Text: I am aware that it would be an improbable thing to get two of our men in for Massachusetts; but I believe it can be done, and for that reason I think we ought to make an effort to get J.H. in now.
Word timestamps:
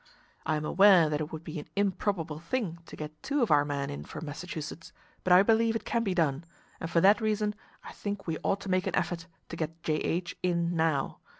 I 0.47 0.55
am 0.55 0.65
aware 0.65 1.09
that 1.11 1.21
it 1.21 1.31
would 1.31 1.43
be 1.43 1.59
an 1.59 1.67
improbable 1.75 2.39
thing 2.39 2.79
to 2.87 2.95
get 2.95 3.21
two 3.21 3.43
of 3.43 3.51
our 3.51 3.63
men 3.63 3.91
in 3.91 4.03
for 4.03 4.19
Massachusetts; 4.19 4.91
but 5.23 5.31
I 5.31 5.43
believe 5.43 5.75
it 5.75 5.85
can 5.85 6.03
be 6.03 6.15
done, 6.15 6.43
and 6.79 6.89
for 6.89 7.01
that 7.01 7.21
reason 7.21 7.53
I 7.83 7.91
think 7.91 8.25
we 8.25 8.39
ought 8.41 8.61
to 8.61 8.69
make 8.71 8.87
an 8.87 8.95
effort 8.95 9.27
to 9.49 9.55
get 9.55 9.83
J.H. 9.83 10.37
in 10.41 10.75
now. 10.75 11.19